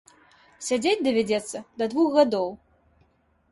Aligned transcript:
Сядзець 0.67 1.01
давядзецца 1.09 1.57
да 1.83 1.91
двух 1.93 2.09
гадоў. 2.19 2.51